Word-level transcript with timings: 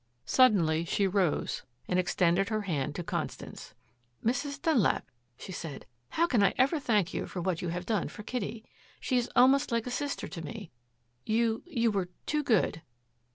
Suddenly 0.25 0.83
she 0.83 1.05
rose 1.05 1.61
and 1.87 1.99
extended 1.99 2.49
her 2.49 2.63
hand 2.63 2.95
to 2.95 3.03
Constance. 3.03 3.75
"Mrs. 4.25 4.59
Dunlap," 4.59 5.05
she 5.37 5.51
said, 5.51 5.85
"how 6.09 6.25
can 6.25 6.41
I 6.41 6.55
ever 6.57 6.79
thank 6.79 7.13
you 7.13 7.27
for 7.27 7.39
what 7.39 7.61
you 7.61 7.67
have 7.69 7.85
done 7.85 8.07
for 8.07 8.23
Kitty? 8.23 8.65
She 8.99 9.19
is 9.19 9.29
almost 9.35 9.71
like 9.71 9.85
a 9.85 9.91
sister 9.91 10.27
to 10.27 10.41
me. 10.43 10.71
You 11.23 11.61
you 11.67 11.91
were 11.91 12.09
too 12.25 12.41
good." 12.43 12.81